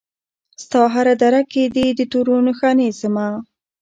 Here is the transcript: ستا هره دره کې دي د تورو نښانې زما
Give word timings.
ستا 0.63 0.81
هره 0.93 1.13
دره 1.21 1.41
کې 1.51 1.63
دي 1.75 1.85
د 1.97 1.99
تورو 2.11 2.35
نښانې 2.47 2.89
زما 3.01 3.27